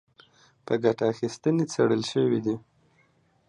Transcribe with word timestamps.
په 0.65 0.73
ګټه 0.83 1.03
اخیستنې 1.11 1.65
څېړل 1.71 2.01
شوي 2.11 2.39
دي 2.45 2.55